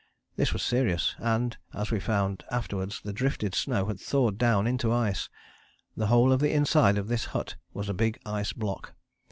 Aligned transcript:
This 0.35 0.51
was 0.51 0.63
serious, 0.63 1.13
and, 1.19 1.55
as 1.75 1.91
we 1.91 1.99
found 1.99 2.43
afterwards 2.49 3.01
the 3.03 3.13
drifted 3.13 3.53
snow 3.53 3.85
had 3.85 3.99
thawed 3.99 4.39
down 4.39 4.65
into 4.65 4.91
ice: 4.91 5.29
the 5.95 6.07
whole 6.07 6.31
of 6.31 6.39
the 6.39 6.51
inside 6.53 6.97
of 6.97 7.07
this 7.07 7.25
hut 7.25 7.55
was 7.71 7.87
a 7.87 7.93
big 7.93 8.17
ice 8.25 8.51
block. 8.51 8.95